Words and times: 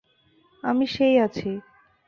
আমি 0.63 0.85
সেই 0.87 1.15
আছি! 1.19 1.49